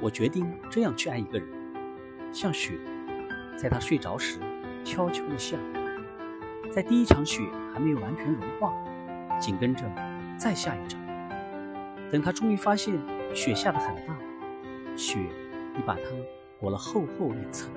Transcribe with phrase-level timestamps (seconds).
[0.00, 1.48] 我决定这样去爱一个人。
[2.32, 2.78] 像雪
[3.56, 4.38] 在他睡着时
[4.84, 5.56] 悄悄的下。
[6.70, 8.74] 在第一场雪还没有完全融化
[9.40, 9.82] 紧跟着
[10.38, 11.00] 再下一场。
[12.10, 12.94] 等他终于发现
[13.34, 14.16] 雪下的很大
[14.96, 15.18] 雪
[15.76, 16.02] 已把他
[16.58, 17.70] 裹了厚厚一层。